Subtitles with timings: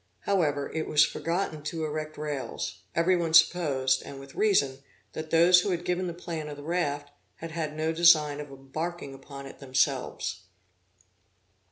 [0.21, 4.79] However, it was forgotten to erect rails, every one supposed, and with reason,
[5.13, 8.49] that those who had given the plan of the raft, had had no design of
[8.49, 10.45] embarking upon it themselves.